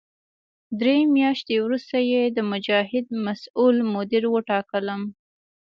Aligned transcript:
درې 0.79 0.97
میاشتې 1.17 1.55
وروسته 1.65 1.97
یې 2.11 2.21
د 2.35 2.37
مجاهد 2.51 3.05
مسوول 3.25 3.77
مدیر 3.93 4.23
وټاکلم. 4.29 5.01